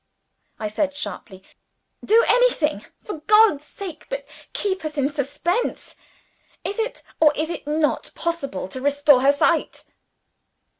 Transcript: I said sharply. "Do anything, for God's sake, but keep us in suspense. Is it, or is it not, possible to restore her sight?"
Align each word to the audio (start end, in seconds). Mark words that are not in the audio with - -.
I 0.57 0.67
said 0.67 0.95
sharply. 0.95 1.43
"Do 2.03 2.25
anything, 2.27 2.83
for 3.03 3.19
God's 3.27 3.63
sake, 3.65 4.07
but 4.09 4.25
keep 4.51 4.83
us 4.83 4.97
in 4.97 5.11
suspense. 5.11 5.93
Is 6.63 6.79
it, 6.79 7.03
or 7.19 7.31
is 7.35 7.51
it 7.51 7.67
not, 7.67 8.09
possible 8.15 8.67
to 8.69 8.81
restore 8.81 9.21
her 9.21 9.31
sight?" 9.31 9.83